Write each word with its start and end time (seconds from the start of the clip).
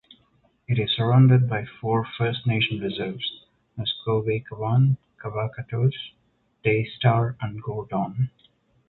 It 0.67 0.79
is 0.79 0.95
surrounded 0.95 1.47
by 1.47 1.63
four 1.79 2.07
First 2.17 2.47
Nation 2.47 2.79
reserves: 2.79 3.23
Muskowekwan, 3.77 4.97
Kawacatoose, 5.21 6.13
Daystar 6.63 7.37
and 7.39 7.61
Gordon. 7.61 8.31